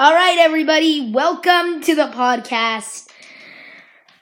All 0.00 0.14
right, 0.14 0.38
everybody, 0.38 1.10
welcome 1.10 1.80
to 1.82 1.96
the 1.96 2.04
podcast. 2.04 3.08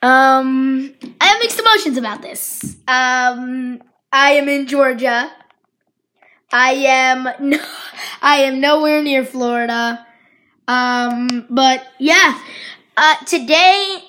Um, 0.01 0.95
I 1.21 1.27
have 1.27 1.39
mixed 1.39 1.61
emotions 1.61 1.99
about 1.99 2.23
this. 2.23 2.77
Um, 2.89 3.83
I 4.11 4.31
am 4.31 4.49
in 4.49 4.69
Georgia. 4.69 5.31
I 6.51 6.71
am 6.71 7.25
no, 7.51 7.59
I 8.23 8.37
am 8.37 8.59
nowhere 8.59 9.03
near 9.03 9.23
Florida. 9.23 10.07
Um, 10.67 11.47
but 11.51 11.87
yeah, 11.99 12.41
uh, 12.97 13.17
today 13.27 14.03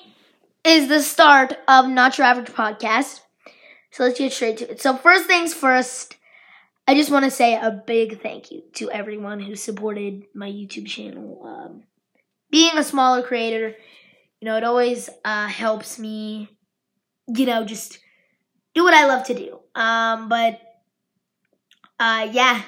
is 0.64 0.88
the 0.88 1.02
start 1.02 1.52
of 1.68 1.86
Not 1.86 2.16
Your 2.16 2.28
Average 2.28 2.48
Podcast. 2.48 3.20
So 3.90 4.04
let's 4.04 4.18
get 4.18 4.32
straight 4.32 4.56
to 4.56 4.70
it. 4.70 4.80
So 4.80 4.96
first 4.96 5.26
things 5.26 5.52
first, 5.52 6.16
I 6.88 6.94
just 6.94 7.10
want 7.10 7.26
to 7.26 7.30
say 7.30 7.54
a 7.54 7.70
big 7.70 8.22
thank 8.22 8.50
you 8.50 8.62
to 8.76 8.90
everyone 8.90 9.40
who 9.40 9.54
supported 9.56 10.24
my 10.34 10.48
YouTube 10.48 10.86
channel. 10.86 11.42
Um, 11.44 11.82
being 12.50 12.78
a 12.78 12.82
smaller 12.82 13.22
creator, 13.22 13.74
you 14.40 14.46
know, 14.46 14.56
it 14.56 14.64
always 14.64 15.10
uh, 15.22 15.48
helps 15.48 15.98
me, 15.98 16.48
you 17.26 17.44
know, 17.44 17.66
just 17.66 17.98
do 18.74 18.84
what 18.84 18.94
I 18.94 19.04
love 19.04 19.26
to 19.26 19.34
do. 19.34 19.58
Um, 19.74 20.30
but 20.30 20.62
uh, 22.00 22.30
yeah, 22.32 22.62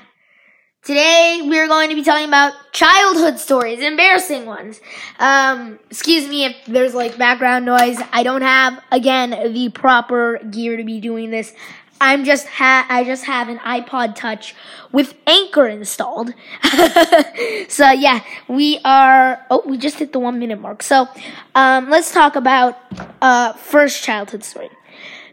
today 0.83 1.41
we're 1.45 1.69
going 1.69 1.89
to 1.89 1.95
be 1.95 2.02
talking 2.02 2.28
about 2.28 2.52
childhood 2.73 3.39
stories, 3.39 3.80
embarrassing 3.80 4.45
ones. 4.45 4.83
Um, 5.19 5.78
excuse 5.91 6.28
me 6.28 6.45
if 6.45 6.56
there's 6.66 6.92
like 6.95 7.16
background 7.16 7.64
noise. 7.64 7.98
I 8.12 8.23
don't 8.23 8.42
have 8.42 8.83
again 8.92 9.30
the 9.55 9.70
proper 9.70 10.41
gear 10.50 10.77
to 10.77 10.84
be 10.84 11.00
doing 11.00 11.30
this. 11.30 11.55
I'm 12.00 12.24
just 12.24 12.46
ha- 12.46 12.86
I 12.88 13.04
just 13.04 13.24
have 13.27 13.48
an 13.48 13.59
iPod 13.59 14.16
Touch 14.16 14.54
with 14.91 15.14
Anchor 15.27 15.68
installed. 15.68 16.32
so 17.68 17.91
yeah, 17.91 18.20
we 18.48 18.80
are. 18.84 19.45
Oh, 19.50 19.62
we 19.66 19.77
just 19.77 19.98
hit 19.98 20.12
the 20.12 20.18
one 20.18 20.38
minute 20.38 20.60
mark. 20.60 20.82
So 20.82 21.08
um, 21.55 21.91
let's 21.91 22.10
talk 22.12 22.36
about 22.36 22.78
uh, 23.20 23.52
first 23.52 24.02
childhood 24.02 24.44
story. 24.44 24.70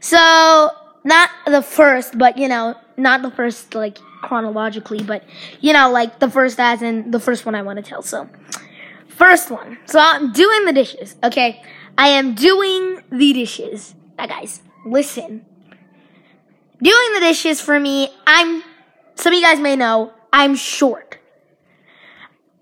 So 0.01 0.69
not 1.05 1.29
the 1.45 1.61
first, 1.61 2.17
but 2.17 2.37
you 2.37 2.49
know, 2.49 2.75
not 2.97 3.21
the 3.21 3.31
first 3.31 3.73
like 3.73 3.97
chronologically, 4.21 5.01
but 5.01 5.23
you 5.61 5.71
know, 5.71 5.89
like 5.89 6.19
the 6.19 6.29
first 6.29 6.59
as 6.59 6.81
in 6.81 7.11
the 7.11 7.19
first 7.19 7.45
one 7.45 7.55
I 7.55 7.61
want 7.61 7.77
to 7.77 7.83
tell. 7.83 8.01
So 8.01 8.29
first 9.07 9.49
one. 9.49 9.77
So 9.85 9.99
I'm 9.99 10.33
doing 10.33 10.65
the 10.65 10.73
dishes. 10.73 11.15
Okay, 11.23 11.63
I 11.97 12.09
am 12.09 12.35
doing 12.35 13.01
the 13.09 13.31
dishes. 13.31 13.95
Now, 14.17 14.27
guys, 14.27 14.61
listen 14.85 15.45
doing 16.81 17.13
the 17.13 17.19
dishes 17.19 17.61
for 17.61 17.79
me, 17.79 18.09
I'm, 18.25 18.63
some 19.15 19.33
of 19.33 19.39
you 19.39 19.45
guys 19.45 19.59
may 19.59 19.75
know, 19.75 20.13
I'm 20.31 20.55
short. 20.55 21.17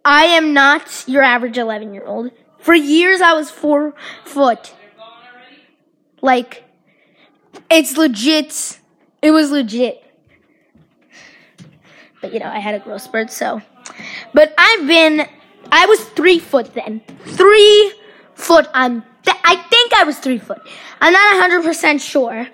I 0.03 0.25
am 0.25 0.53
not 0.53 1.03
your 1.08 1.23
average 1.23 1.58
11 1.58 1.94
year 1.94 2.05
old. 2.05 2.31
For 2.59 2.73
years, 2.73 3.21
I 3.21 3.33
was 3.33 3.49
four 3.49 3.93
foot. 4.23 4.73
Like, 6.21 6.63
it's 7.69 7.97
legit. 7.97 8.80
It 9.21 9.31
was 9.31 9.52
legit. 9.52 10.02
But, 12.21 12.33
you 12.33 12.39
know, 12.39 12.47
I 12.47 12.59
had 12.59 12.75
a 12.75 12.80
growth 12.80 13.02
spurt, 13.02 13.31
so. 13.31 13.61
But 14.33 14.53
I've 14.58 14.88
been, 14.88 15.27
I 15.71 15.86
was 15.86 16.03
three 16.09 16.39
foot 16.39 16.73
then. 16.73 17.02
Three 17.25 17.93
foot. 18.33 18.67
I'm, 18.73 19.03
th- 19.23 19.38
I 19.43 19.55
think 19.55 19.93
I 19.93 20.03
was 20.03 20.17
three 20.19 20.39
foot. 20.39 20.59
I'm 21.02 21.13
not 21.13 21.52
100% 21.63 22.02
sure. 22.02 22.47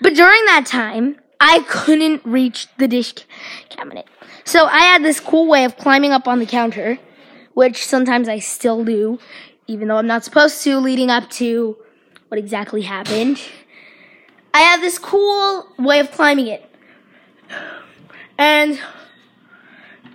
But 0.00 0.14
during 0.14 0.44
that 0.46 0.66
time, 0.66 1.16
I 1.40 1.64
couldn't 1.68 2.24
reach 2.24 2.68
the 2.78 2.88
dish 2.88 3.14
cabinet. 3.68 4.06
So 4.44 4.66
I 4.66 4.80
had 4.80 5.02
this 5.02 5.20
cool 5.20 5.48
way 5.48 5.64
of 5.64 5.76
climbing 5.76 6.12
up 6.12 6.28
on 6.28 6.38
the 6.38 6.46
counter, 6.46 6.98
which 7.54 7.84
sometimes 7.84 8.28
I 8.28 8.38
still 8.38 8.84
do, 8.84 9.18
even 9.66 9.88
though 9.88 9.96
I'm 9.96 10.06
not 10.06 10.24
supposed 10.24 10.62
to, 10.64 10.78
leading 10.78 11.10
up 11.10 11.28
to 11.30 11.76
what 12.28 12.38
exactly 12.38 12.82
happened. 12.82 13.40
I 14.54 14.60
have 14.60 14.80
this 14.80 14.98
cool 14.98 15.66
way 15.78 16.00
of 16.00 16.10
climbing 16.10 16.46
it. 16.46 16.64
And 18.38 18.78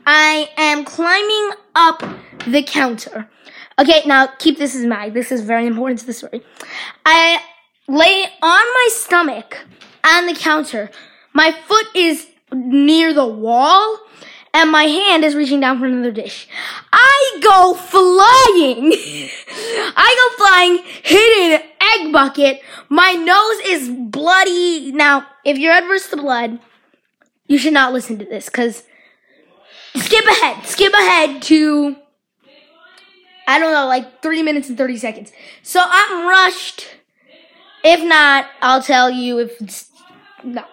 I 0.05 0.49
am 0.57 0.83
climbing 0.85 1.51
up 1.75 2.03
the 2.47 2.63
counter. 2.63 3.29
Okay, 3.79 4.01
now 4.05 4.27
keep 4.27 4.57
this 4.57 4.75
in 4.75 4.89
mind. 4.89 5.13
This 5.13 5.31
is 5.31 5.41
very 5.41 5.65
important 5.65 5.99
to 6.01 6.05
the 6.05 6.13
story. 6.13 6.43
I 7.05 7.41
lay 7.87 8.25
on 8.41 8.65
my 8.73 8.87
stomach 8.89 9.65
on 10.05 10.27
the 10.27 10.35
counter. 10.35 10.89
My 11.33 11.51
foot 11.51 11.87
is 11.95 12.27
near 12.53 13.13
the 13.13 13.25
wall 13.25 13.99
and 14.53 14.71
my 14.71 14.83
hand 14.83 15.23
is 15.23 15.35
reaching 15.35 15.59
down 15.59 15.79
for 15.79 15.85
another 15.85 16.11
dish. 16.11 16.47
I 16.91 17.39
go 17.41 17.73
flying. 17.73 18.91
I 19.95 20.31
go 20.37 20.45
flying, 20.45 20.83
hit 21.03 21.61
an 21.61 21.69
egg 21.81 22.13
bucket. 22.13 22.61
My 22.89 23.13
nose 23.13 23.59
is 23.65 23.89
bloody. 23.89 24.91
Now, 24.91 25.25
if 25.45 25.57
you're 25.57 25.73
adverse 25.73 26.09
to 26.09 26.17
blood, 26.17 26.59
you 27.47 27.57
should 27.57 27.73
not 27.73 27.93
listen 27.93 28.17
to 28.19 28.25
this 28.25 28.47
because 28.47 28.83
skip 29.95 30.25
ahead. 30.25 30.65
Skip 30.65 30.93
ahead 30.93 31.41
to, 31.43 31.95
I 33.47 33.59
don't 33.59 33.73
know, 33.73 33.87
like 33.87 34.21
three 34.21 34.43
minutes 34.43 34.69
and 34.69 34.77
30 34.77 34.97
seconds. 34.97 35.31
So 35.63 35.81
I'm 35.83 36.27
rushed. 36.27 36.87
If 37.83 38.03
not, 38.03 38.47
I'll 38.61 38.81
tell 38.81 39.09
you 39.09 39.39
if 39.39 39.61
it's 39.61 39.89
no. 40.43 40.63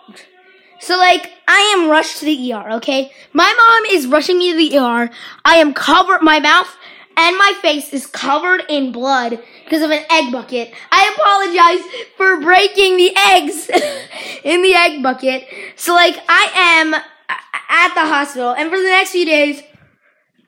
So 0.81 0.97
like 0.97 1.33
I 1.47 1.75
am 1.77 1.91
rushed 1.91 2.19
to 2.19 2.25
the 2.25 2.53
ER, 2.53 2.73
okay? 2.77 3.13
My 3.33 3.53
mom 3.57 3.97
is 3.97 4.07
rushing 4.07 4.39
me 4.39 4.53
to 4.53 4.57
the 4.57 4.79
ER. 4.79 5.11
I 5.45 5.57
am 5.57 5.75
covered 5.75 6.23
my 6.23 6.41
mouth 6.41 6.75
and 7.17 7.37
my 7.37 7.53
face 7.61 7.93
is 7.93 8.07
covered 8.07 8.63
in 8.69 8.93
blood 8.93 9.43
because 9.65 9.83
of 9.83 9.91
an 9.91 10.05
egg 10.11 10.33
bucket. 10.33 10.73
I 10.93 11.15
apologize 11.17 12.09
for 12.17 12.41
breaking 12.41 12.97
the 12.97 13.13
eggs 13.17 13.69
in 14.45 14.63
the 14.63 14.75
egg 14.75 15.03
bucket. 15.03 15.47
So 15.77 15.95
like 15.95 16.17
I 16.29 16.51
am 16.55 16.95
at 16.95 17.95
the 17.95 18.07
hospital 18.07 18.53
and 18.53 18.71
for 18.71 18.77
the 18.77 18.85
next 18.85 19.11
few 19.11 19.27
days 19.27 19.63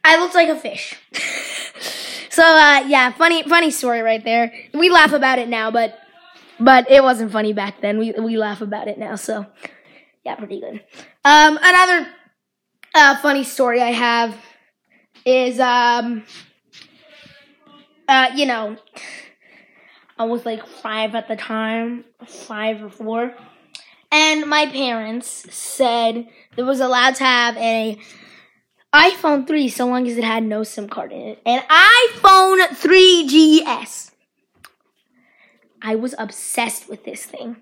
I 0.05 0.19
looked 0.21 0.35
like 0.35 0.49
a 0.49 0.57
fish. 0.57 0.97
so 2.31 2.45
uh 2.45 2.85
yeah, 2.87 3.11
funny 3.13 3.43
funny 3.43 3.71
story 3.71 4.01
right 4.01 4.23
there. 4.23 4.53
We 4.73 4.91
laugh 4.91 5.13
about 5.13 5.39
it 5.39 5.49
now, 5.49 5.71
but 5.71 5.99
but 6.61 6.91
it 6.91 7.03
wasn't 7.03 7.33
funny 7.33 7.53
back 7.53 7.81
then. 7.81 7.99
We 7.99 8.13
we 8.13 8.37
laugh 8.37 8.61
about 8.61 8.89
it 8.89 8.99
now, 8.99 9.17
so 9.17 9.47
yeah, 10.25 10.37
pretty 10.37 10.61
good. 10.61 10.85
Um, 11.25 11.59
another 11.63 12.09
uh, 12.95 13.17
funny 13.19 13.45
story 13.45 13.81
I 13.81 13.93
have 13.93 14.37
is 15.25 15.59
um, 15.59 16.25
uh, 18.09 18.31
you 18.35 18.47
know, 18.47 18.77
I 20.19 20.25
was 20.25 20.45
like 20.45 20.67
five 20.67 21.15
at 21.15 21.29
the 21.29 21.37
time, 21.37 22.05
five 22.27 22.83
or 22.83 22.91
four, 22.91 23.35
and 24.13 24.47
my 24.47 24.67
parents 24.67 25.47
said 25.55 26.29
there 26.57 26.65
was 26.65 26.81
allowed 26.81 27.15
to 27.17 27.25
have 27.25 27.57
a 27.57 27.99
iPhone 28.93 29.47
3 29.47 29.69
so 29.69 29.87
long 29.87 30.09
as 30.09 30.19
it 30.19 30.25
had 30.25 30.43
no 30.43 30.65
SIM 30.65 30.89
card 30.89 31.13
in 31.13 31.21
it. 31.21 31.43
An 31.47 31.63
iPhone 31.69 32.67
3GS. 32.71 34.11
I 35.83 35.95
was 35.95 36.15
obsessed 36.19 36.89
with 36.89 37.05
this 37.05 37.25
thing. 37.25 37.57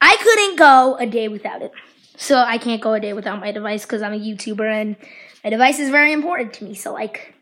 I 0.00 0.16
couldn't 0.20 0.56
go 0.56 0.96
a 0.98 1.06
day 1.06 1.28
without 1.28 1.62
it. 1.62 1.72
So 2.16 2.38
I 2.38 2.58
can't 2.58 2.80
go 2.80 2.92
a 2.92 3.00
day 3.00 3.12
without 3.12 3.40
my 3.40 3.52
device 3.52 3.84
because 3.84 4.02
I'm 4.02 4.12
a 4.12 4.18
YouTuber 4.18 4.70
and 4.70 4.96
my 5.42 5.50
device 5.50 5.78
is 5.78 5.90
very 5.90 6.12
important 6.12 6.52
to 6.54 6.64
me. 6.64 6.74
So, 6.74 6.92
like, 6.92 7.34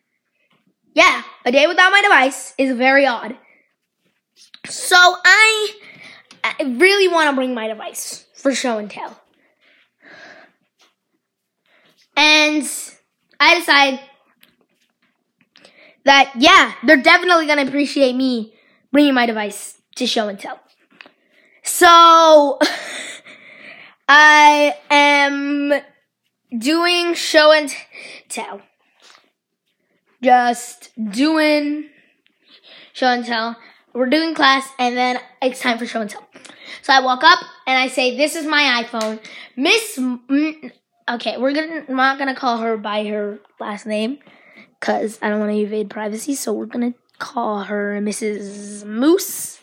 yeah, 0.94 1.22
a 1.44 1.52
day 1.52 1.66
without 1.66 1.90
my 1.90 2.02
device 2.02 2.54
is 2.56 2.76
very 2.76 3.06
odd. 3.06 3.36
So 4.66 4.96
I, 4.96 5.74
I 6.44 6.62
really 6.62 7.08
want 7.08 7.30
to 7.30 7.36
bring 7.36 7.54
my 7.54 7.68
device 7.68 8.26
for 8.34 8.54
show 8.54 8.78
and 8.78 8.90
tell. 8.90 9.18
And 12.16 12.68
I 13.40 13.58
decide 13.58 14.00
that, 16.04 16.32
yeah, 16.36 16.74
they're 16.84 17.02
definitely 17.02 17.46
going 17.46 17.58
to 17.58 17.66
appreciate 17.66 18.14
me 18.14 18.54
bringing 18.92 19.14
my 19.14 19.26
device 19.26 19.80
to 19.96 20.06
show 20.06 20.28
and 20.28 20.38
tell. 20.38 20.60
So, 21.64 22.58
I 24.08 24.74
am 24.90 25.72
doing 26.56 27.14
show 27.14 27.52
and 27.52 27.74
tell. 28.28 28.60
Just 30.22 30.90
doing 31.10 31.88
show 32.92 33.06
and 33.08 33.24
tell. 33.24 33.56
We're 33.94 34.08
doing 34.08 34.34
class, 34.34 34.68
and 34.78 34.96
then 34.96 35.18
it's 35.42 35.60
time 35.60 35.78
for 35.78 35.86
show 35.86 36.00
and 36.00 36.10
tell. 36.10 36.26
So 36.82 36.92
I 36.92 37.00
walk 37.00 37.22
up 37.24 37.38
and 37.66 37.78
I 37.78 37.88
say, 37.88 38.16
"This 38.16 38.36
is 38.36 38.46
my 38.46 38.84
iPhone, 38.84 39.20
Miss." 39.56 39.98
M- 39.98 40.70
okay, 41.08 41.36
we're 41.38 41.52
gonna 41.52 41.84
I'm 41.88 41.96
not 41.96 42.18
gonna 42.18 42.34
call 42.34 42.58
her 42.58 42.76
by 42.76 43.04
her 43.06 43.38
last 43.60 43.86
name 43.86 44.18
because 44.80 45.18
I 45.22 45.28
don't 45.28 45.40
want 45.40 45.52
to 45.52 45.58
evade 45.58 45.90
privacy. 45.90 46.34
So 46.34 46.52
we're 46.52 46.66
gonna 46.66 46.94
call 47.22 47.62
her 47.62 48.00
Mrs. 48.02 48.84
Moose. 48.84 49.60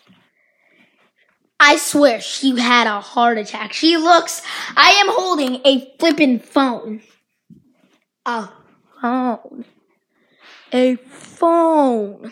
I 1.60 1.76
swear 1.76 2.22
she 2.22 2.58
had 2.58 2.88
a 2.88 3.02
heart 3.02 3.38
attack. 3.38 3.74
She 3.74 3.98
looks, 3.98 4.42
I 4.78 4.92
am 4.92 5.08
holding 5.10 5.60
a 5.66 5.94
flippin' 6.00 6.40
phone. 6.40 7.02
A 8.26 8.48
phone. 9.02 9.66
a 10.72 10.96
phone. 10.96 12.32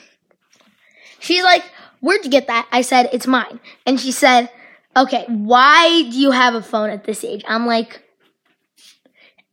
She's 1.20 1.44
like, 1.44 1.64
Where'd 2.00 2.24
you 2.24 2.32
get 2.32 2.48
that? 2.48 2.68
I 2.72 2.82
said, 2.82 3.10
It's 3.12 3.28
mine. 3.28 3.60
And 3.86 4.00
she 4.00 4.14
said, 4.14 4.50
Okay, 4.96 5.26
why 5.28 6.04
do 6.10 6.18
you 6.18 6.32
have 6.32 6.56
a 6.56 6.62
phone 6.62 6.90
at 6.90 7.04
this 7.04 7.26
age? 7.26 7.44
I'm 7.48 7.66
like, 7.66 8.02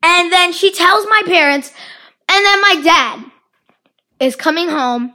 and 0.03 0.33
then 0.33 0.53
she 0.53 0.73
tells 0.73 1.05
my 1.07 1.23
parents, 1.25 1.73
and 2.29 2.47
then 2.47 2.61
my 2.61 2.81
dad 2.85 3.25
is 4.21 4.37
coming 4.37 4.69
home. 4.69 5.15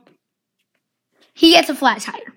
He 1.40 1.54
gets 1.54 1.70
a 1.70 1.74
flat 1.74 2.02
tire. 2.02 2.34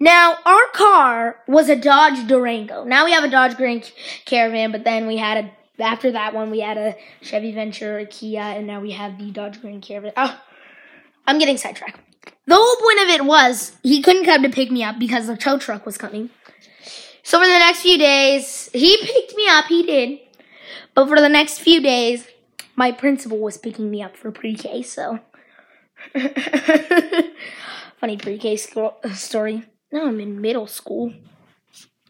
Now, 0.00 0.38
our 0.44 0.66
car 0.72 1.36
was 1.46 1.68
a 1.68 1.76
Dodge 1.76 2.26
Durango. 2.26 2.82
Now 2.82 3.04
we 3.04 3.12
have 3.12 3.22
a 3.22 3.30
Dodge 3.30 3.56
Grand 3.56 3.92
Caravan, 4.24 4.72
but 4.72 4.82
then 4.82 5.06
we 5.06 5.18
had 5.18 5.44
a, 5.44 5.52
after 5.80 6.10
that 6.10 6.34
one, 6.34 6.50
we 6.50 6.58
had 6.58 6.76
a 6.76 6.96
Chevy 7.22 7.52
Venture, 7.52 8.00
a 8.00 8.06
Kia, 8.06 8.40
and 8.40 8.66
now 8.66 8.80
we 8.80 8.90
have 8.90 9.18
the 9.18 9.30
Dodge 9.30 9.60
Grand 9.60 9.82
Caravan. 9.82 10.14
Oh, 10.16 10.36
I'm 11.28 11.38
getting 11.38 11.56
sidetracked. 11.56 12.00
The 12.46 12.56
whole 12.56 12.76
point 12.76 13.02
of 13.02 13.08
it 13.08 13.24
was 13.24 13.76
he 13.84 14.02
couldn't 14.02 14.24
come 14.24 14.42
to 14.42 14.50
pick 14.50 14.72
me 14.72 14.82
up 14.82 14.98
because 14.98 15.28
the 15.28 15.36
tow 15.36 15.56
truck 15.56 15.86
was 15.86 15.96
coming. 15.96 16.30
So 17.22 17.38
for 17.38 17.46
the 17.46 17.58
next 17.60 17.82
few 17.82 17.98
days, 17.98 18.68
he 18.72 18.96
picked 19.00 19.36
me 19.36 19.46
up, 19.48 19.66
he 19.66 19.84
did. 19.84 20.18
But 20.92 21.08
for 21.08 21.20
the 21.20 21.28
next 21.28 21.60
few 21.60 21.80
days, 21.80 22.26
my 22.74 22.90
principal 22.90 23.38
was 23.38 23.58
picking 23.58 23.92
me 23.92 24.02
up 24.02 24.16
for 24.16 24.32
pre-K, 24.32 24.82
so. 24.82 25.20
Funny 28.00 28.16
pre-K 28.16 28.56
story. 28.56 29.64
Now 29.90 30.06
I'm 30.06 30.20
in 30.20 30.40
middle 30.40 30.66
school. 30.66 31.12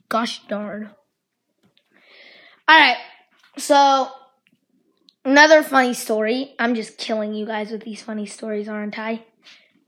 Gosh 0.09 0.47
darn. 0.47 0.91
Alright, 2.71 2.99
so 3.57 4.09
another 5.25 5.63
funny 5.63 5.95
story. 5.95 6.55
I'm 6.59 6.75
just 6.75 6.99
killing 6.99 7.33
you 7.33 7.47
guys 7.47 7.71
with 7.71 7.85
these 7.85 8.03
funny 8.03 8.27
stories, 8.27 8.69
aren't 8.69 8.99
I? 8.99 9.25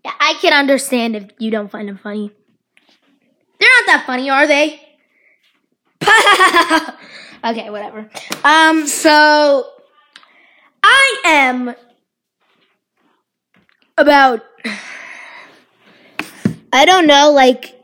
I 0.05 0.39
can 0.41 0.55
understand 0.55 1.17
if 1.17 1.29
you 1.39 1.51
don't 1.51 1.71
find 1.71 1.89
them 1.89 1.99
funny. 1.99 2.31
They're 3.59 3.69
not 3.69 3.87
that 3.87 4.07
funny, 4.07 4.31
are 4.31 4.47
they? 4.47 4.81
okay, 7.51 7.69
whatever. 7.69 8.09
Um, 8.43 8.87
so 8.87 9.69
I 10.83 11.21
am 11.27 11.75
about 13.99 14.43
I 16.73 16.85
don't 16.85 17.07
know, 17.07 17.31
like 17.33 17.81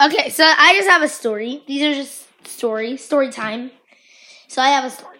Okay, 0.00 0.30
so 0.30 0.44
I 0.44 0.74
just 0.76 0.88
have 0.88 1.02
a 1.02 1.08
story. 1.08 1.64
These 1.66 1.82
are 1.82 1.92
just 1.92 2.46
stories, 2.46 3.04
story 3.04 3.30
time. 3.30 3.72
So 4.46 4.62
I 4.62 4.68
have 4.68 4.84
a 4.84 4.90
story. 4.90 5.18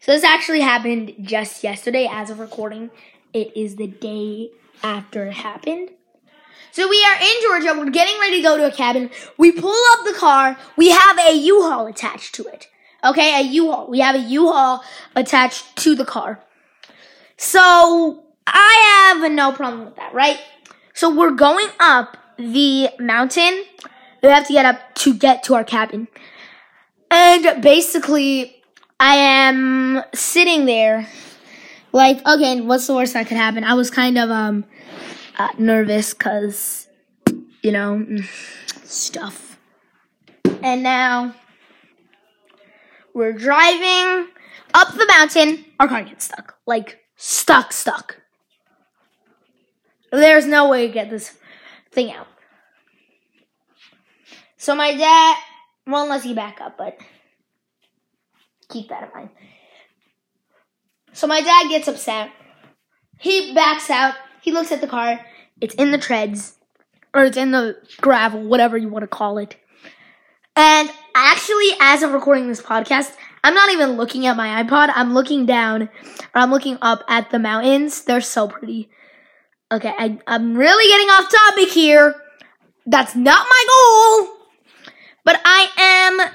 So 0.00 0.12
this 0.12 0.22
actually 0.22 0.60
happened 0.60 1.14
just 1.22 1.64
yesterday 1.64 2.06
as 2.10 2.28
of 2.28 2.38
recording. 2.38 2.90
It 3.32 3.56
is 3.56 3.76
the 3.76 3.86
day 3.86 4.50
after 4.82 5.26
it 5.26 5.32
happened. 5.32 5.90
So 6.72 6.86
we 6.88 7.06
are 7.06 7.16
in 7.20 7.42
Georgia. 7.42 7.78
We're 7.78 7.90
getting 7.90 8.20
ready 8.20 8.36
to 8.36 8.42
go 8.42 8.58
to 8.58 8.66
a 8.66 8.70
cabin. 8.70 9.10
We 9.38 9.50
pull 9.50 9.82
up 9.92 10.04
the 10.04 10.12
car. 10.12 10.58
We 10.76 10.90
have 10.90 11.18
a 11.18 11.32
U-Haul 11.32 11.86
attached 11.86 12.34
to 12.34 12.44
it. 12.44 12.68
Okay, 13.02 13.40
a 13.40 13.42
U-Haul. 13.42 13.88
We 13.88 14.00
have 14.00 14.14
a 14.14 14.20
U-Haul 14.20 14.84
attached 15.14 15.74
to 15.76 15.94
the 15.94 16.04
car. 16.04 16.44
So 17.38 18.24
I 18.46 19.14
have 19.14 19.32
no 19.32 19.52
problem 19.52 19.86
with 19.86 19.96
that, 19.96 20.12
right? 20.12 20.38
So 20.96 21.14
we're 21.14 21.32
going 21.32 21.68
up 21.78 22.16
the 22.38 22.88
mountain. 22.98 23.64
We 24.22 24.30
have 24.30 24.46
to 24.46 24.52
get 24.54 24.64
up 24.64 24.94
to 24.94 25.12
get 25.12 25.42
to 25.44 25.54
our 25.54 25.62
cabin. 25.62 26.08
And 27.10 27.62
basically, 27.62 28.62
I 28.98 29.16
am 29.16 30.02
sitting 30.14 30.64
there 30.64 31.06
like, 31.92 32.26
okay, 32.26 32.62
what's 32.62 32.86
the 32.86 32.94
worst 32.94 33.12
that 33.12 33.26
could 33.26 33.36
happen? 33.36 33.62
I 33.62 33.74
was 33.74 33.90
kind 33.90 34.16
of 34.16 34.30
um 34.30 34.64
uh, 35.38 35.50
nervous 35.58 36.14
because, 36.14 36.88
you 37.62 37.72
know, 37.72 37.98
mm, 37.98 38.24
stuff. 38.86 39.58
And 40.62 40.82
now 40.82 41.34
we're 43.12 43.34
driving 43.34 44.28
up 44.72 44.94
the 44.94 45.04
mountain. 45.06 45.66
Our 45.78 45.88
car 45.88 46.04
gets 46.04 46.24
stuck. 46.24 46.56
Like, 46.64 47.00
stuck, 47.16 47.74
stuck. 47.74 48.22
There's 50.16 50.46
no 50.46 50.70
way 50.70 50.86
to 50.86 50.92
get 50.92 51.10
this 51.10 51.36
thing 51.92 52.10
out. 52.10 52.26
So 54.56 54.74
my 54.74 54.96
dad, 54.96 55.36
well, 55.86 56.04
unless 56.04 56.24
you 56.24 56.34
back 56.34 56.60
up, 56.60 56.78
but 56.78 56.98
keep 58.70 58.88
that 58.88 59.04
in 59.04 59.08
mind. 59.14 59.30
So 61.12 61.26
my 61.26 61.42
dad 61.42 61.68
gets 61.68 61.86
upset. 61.86 62.30
He 63.18 63.54
backs 63.54 63.90
out. 63.90 64.14
He 64.40 64.52
looks 64.52 64.72
at 64.72 64.80
the 64.80 64.86
car. 64.86 65.20
It's 65.60 65.74
in 65.74 65.90
the 65.90 65.98
treads, 65.98 66.56
or 67.14 67.24
it's 67.24 67.36
in 67.36 67.50
the 67.50 67.76
gravel, 68.00 68.42
whatever 68.42 68.76
you 68.76 68.88
want 68.88 69.02
to 69.02 69.08
call 69.08 69.38
it. 69.38 69.56
And 70.54 70.90
actually, 71.14 71.70
as 71.80 72.02
of 72.02 72.12
recording 72.12 72.48
this 72.48 72.62
podcast, 72.62 73.14
I'm 73.44 73.54
not 73.54 73.70
even 73.70 73.92
looking 73.92 74.26
at 74.26 74.36
my 74.36 74.62
iPod. 74.62 74.92
I'm 74.94 75.12
looking 75.12 75.44
down, 75.44 75.82
or 75.82 75.90
I'm 76.34 76.50
looking 76.50 76.78
up 76.80 77.04
at 77.06 77.30
the 77.30 77.38
mountains. 77.38 78.02
They're 78.02 78.20
so 78.22 78.48
pretty. 78.48 78.90
Okay, 79.72 79.92
I, 79.98 80.18
I'm 80.28 80.56
really 80.56 80.88
getting 80.88 81.08
off 81.08 81.28
topic 81.30 81.68
here. 81.70 82.14
That's 82.86 83.16
not 83.16 83.46
my 83.48 83.64
goal. 83.68 84.36
But 85.24 85.40
I 85.44 85.68
am 85.76 86.30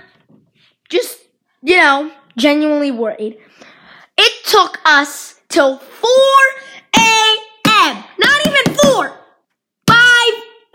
just, 0.89 1.17
you 1.61 1.77
know, 1.77 2.11
genuinely 2.37 2.91
worried. 2.91 3.37
It 4.17 4.45
took 4.45 4.79
us 4.83 5.39
till 5.47 5.77
4 5.77 6.09
a.m. 6.97 8.03
Not 8.19 8.47
even 8.47 8.75
4. 8.83 9.17
5 9.87 9.97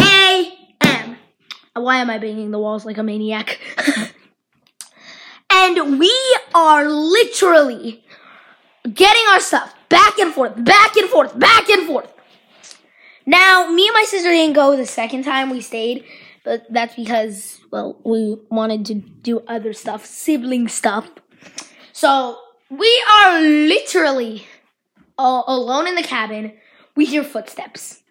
a.m. 0.00 1.18
Why 1.74 1.98
am 1.98 2.08
I 2.08 2.16
banging 2.18 2.52
the 2.52 2.58
walls 2.58 2.86
like 2.86 2.96
a 2.96 3.02
maniac? 3.02 3.60
and 5.52 5.98
we 6.00 6.36
are 6.54 6.88
literally 6.88 8.02
getting 8.94 9.24
our 9.30 9.40
stuff 9.40 9.74
back 9.90 10.18
and 10.18 10.32
forth, 10.32 10.64
back 10.64 10.96
and 10.96 11.10
forth, 11.10 11.38
back 11.38 11.68
and 11.68 11.86
forth. 11.86 12.15
Now, 13.26 13.68
me 13.68 13.88
and 13.88 13.94
my 13.94 14.04
sister 14.04 14.30
didn't 14.30 14.54
go 14.54 14.76
the 14.76 14.86
second 14.86 15.24
time 15.24 15.50
we 15.50 15.60
stayed, 15.60 16.04
but 16.44 16.64
that's 16.70 16.94
because, 16.94 17.60
well, 17.72 17.98
we 18.04 18.36
wanted 18.50 18.86
to 18.86 18.94
do 18.94 19.42
other 19.48 19.72
stuff, 19.72 20.06
sibling 20.06 20.68
stuff. 20.68 21.10
So 21.92 22.38
we 22.70 23.04
are 23.12 23.40
literally 23.40 24.46
all 25.18 25.44
alone 25.48 25.88
in 25.88 25.96
the 25.96 26.04
cabin. 26.04 26.52
We 26.94 27.04
hear 27.04 27.24
footsteps. 27.24 28.02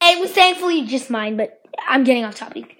It 0.00 0.20
was 0.20 0.30
thankfully 0.30 0.86
just 0.86 1.10
mine, 1.10 1.36
but 1.36 1.60
I'm 1.88 2.04
getting 2.04 2.24
off 2.24 2.36
topic. 2.36 2.76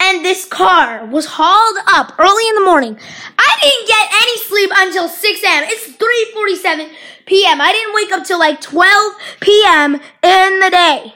And 0.00 0.24
this 0.24 0.44
car 0.44 1.04
was 1.06 1.26
hauled 1.26 1.78
up 1.88 2.14
early 2.18 2.48
in 2.48 2.54
the 2.54 2.64
morning. 2.64 2.96
I 3.38 3.58
didn't 3.60 3.88
get 3.88 4.08
any 4.22 4.38
sleep 4.38 4.70
until 4.74 5.08
6 5.08 5.42
a.m. 5.42 5.64
It's 5.66 5.88
3:47 5.88 6.90
p.m. 7.26 7.60
I 7.60 7.72
didn't 7.72 7.94
wake 7.94 8.12
up 8.12 8.24
till 8.24 8.38
like 8.38 8.60
12 8.60 9.12
p.m. 9.40 9.94
in 9.94 10.60
the 10.60 10.70
day. 10.70 11.14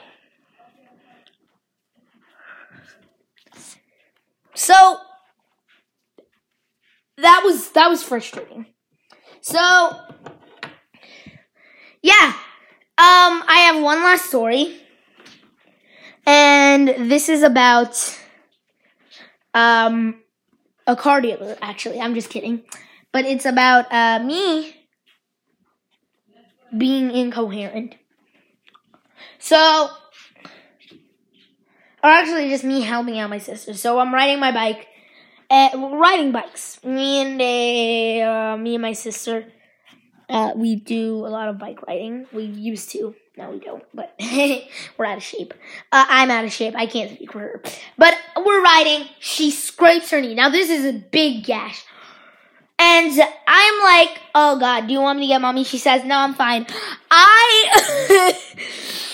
So 4.55 4.97
that 7.17 7.41
was 7.43 7.71
that 7.71 7.89
was 7.89 8.03
frustrating. 8.03 8.65
So 9.41 9.59
yeah, 12.01 12.33
um, 12.97 13.43
I 13.47 13.69
have 13.71 13.81
one 13.81 14.03
last 14.03 14.25
story, 14.25 14.77
and 16.25 16.87
this 17.09 17.29
is 17.29 17.43
about 17.43 18.19
um 19.53 20.21
a 20.87 20.95
car 20.95 21.21
dealer. 21.21 21.57
Actually, 21.61 21.99
I'm 21.99 22.13
just 22.15 22.29
kidding, 22.29 22.63
but 23.11 23.25
it's 23.25 23.45
about 23.45 23.91
uh, 23.91 24.19
me 24.23 24.75
being 26.75 27.11
incoherent. 27.11 27.95
So, 29.39 29.89
or 32.03 32.09
actually, 32.09 32.49
just 32.49 32.63
me 32.63 32.81
helping 32.81 33.19
out 33.19 33.29
my 33.29 33.37
sister. 33.37 33.73
So 33.73 33.99
I'm 33.99 34.13
riding 34.13 34.39
my 34.39 34.51
bike 34.51 34.87
uh, 35.53 35.69
riding 35.93 36.31
bikes. 36.31 36.83
Me 36.83 37.21
and 37.21 37.35
uh, 37.41 38.57
me 38.57 38.75
and 38.75 38.81
my 38.81 38.93
sister, 38.93 39.45
uh, 40.29 40.51
we 40.55 40.75
do 40.75 41.25
a 41.25 41.29
lot 41.29 41.47
of 41.47 41.59
bike 41.59 41.85
riding. 41.87 42.25
We 42.33 42.43
used 42.43 42.89
to. 42.91 43.15
Now 43.37 43.51
we 43.51 43.59
don't. 43.59 43.83
But 43.93 44.15
we're 44.97 45.05
out 45.05 45.17
of 45.17 45.23
shape. 45.23 45.53
Uh, 45.91 46.05
I'm 46.09 46.31
out 46.31 46.45
of 46.45 46.51
shape. 46.51 46.75
I 46.75 46.85
can't 46.85 47.11
speak 47.11 47.31
for 47.31 47.39
her. 47.39 47.61
But 47.97 48.17
we're 48.35 48.63
riding. 48.63 49.07
She 49.19 49.51
scrapes 49.51 50.11
her 50.11 50.21
knee. 50.21 50.35
Now 50.35 50.49
this 50.49 50.69
is 50.69 50.85
a 50.85 50.93
big 50.93 51.43
gash. 51.43 51.83
And 52.79 53.11
I'm 53.47 53.83
like, 53.83 54.19
oh 54.35 54.59
God, 54.59 54.87
do 54.87 54.93
you 54.93 55.01
want 55.01 55.19
me 55.19 55.27
to 55.27 55.33
get 55.33 55.41
mommy? 55.41 55.63
She 55.63 55.77
says, 55.77 56.03
no, 56.03 56.17
I'm 56.17 56.33
fine. 56.33 56.65
I, 57.09 58.33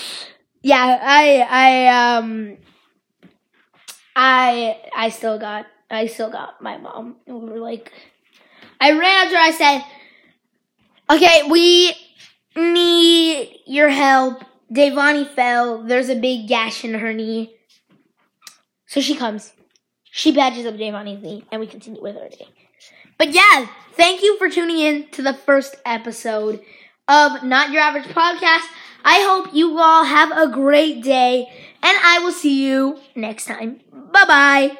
yeah, 0.62 0.98
I, 1.02 1.46
I, 1.48 2.16
um, 2.16 2.56
I, 4.16 4.80
I 4.96 5.08
still 5.10 5.38
got 5.38 5.66
I 5.90 6.06
still 6.06 6.30
got 6.30 6.62
my 6.62 6.78
mom. 6.78 7.16
we 7.26 7.34
were 7.34 7.58
like, 7.58 7.92
I 8.80 8.92
ran 8.92 9.26
after 9.26 9.36
her, 9.36 9.42
I 9.42 9.50
said, 9.50 9.84
Okay, 11.10 11.42
we 11.50 11.92
need 12.54 13.62
your 13.66 13.88
help. 13.88 14.44
Devani 14.72 15.28
fell. 15.28 15.82
There's 15.82 16.08
a 16.08 16.14
big 16.14 16.46
gash 16.46 16.84
in 16.84 16.94
her 16.94 17.12
knee. 17.12 17.56
So 18.90 19.00
she 19.00 19.14
comes. 19.14 19.52
She 20.10 20.32
badges 20.32 20.66
up 20.66 20.74
Devani's 20.74 21.22
knee, 21.22 21.44
and 21.52 21.60
we 21.60 21.68
continue 21.68 22.02
with 22.02 22.16
our 22.16 22.28
day. 22.28 22.48
But 23.18 23.32
yeah, 23.32 23.68
thank 23.92 24.20
you 24.20 24.36
for 24.36 24.48
tuning 24.50 24.80
in 24.80 25.08
to 25.12 25.22
the 25.22 25.32
first 25.32 25.76
episode 25.86 26.60
of 27.06 27.44
Not 27.44 27.70
Your 27.70 27.82
Average 27.82 28.06
Podcast. 28.06 28.66
I 29.04 29.22
hope 29.22 29.54
you 29.54 29.78
all 29.78 30.02
have 30.02 30.32
a 30.36 30.52
great 30.52 31.04
day, 31.04 31.46
and 31.84 31.98
I 32.02 32.18
will 32.18 32.32
see 32.32 32.66
you 32.66 32.98
next 33.14 33.44
time. 33.44 33.80
Bye 33.92 34.24
bye. 34.26 34.78